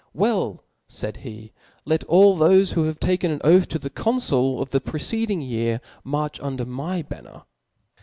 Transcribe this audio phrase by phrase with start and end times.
[0.17, 1.51] "Well^ faid he,
[1.85, 5.79] let all tbofe who have taken an oath to the Conful of the preceding year^
[6.03, 7.43] march under my ban* 0)Livy," ner()."